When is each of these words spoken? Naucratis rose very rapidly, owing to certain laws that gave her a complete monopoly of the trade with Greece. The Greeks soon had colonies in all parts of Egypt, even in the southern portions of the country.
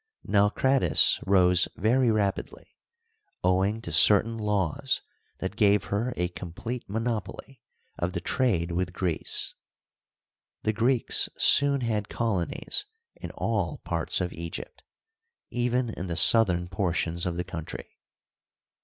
Naucratis 0.23 1.19
rose 1.27 1.67
very 1.75 2.09
rapidly, 2.09 2.75
owing 3.43 3.83
to 3.83 3.91
certain 3.91 4.35
laws 4.35 5.03
that 5.37 5.55
gave 5.55 5.83
her 5.93 6.11
a 6.17 6.29
complete 6.29 6.83
monopoly 6.89 7.61
of 7.99 8.13
the 8.13 8.19
trade 8.19 8.71
with 8.71 8.93
Greece. 8.93 9.53
The 10.63 10.73
Greeks 10.73 11.29
soon 11.37 11.81
had 11.81 12.09
colonies 12.09 12.87
in 13.15 13.29
all 13.35 13.77
parts 13.83 14.21
of 14.21 14.33
Egypt, 14.33 14.81
even 15.51 15.89
in 15.91 16.07
the 16.07 16.17
southern 16.17 16.67
portions 16.67 17.27
of 17.27 17.35
the 17.37 17.43
country. 17.43 17.99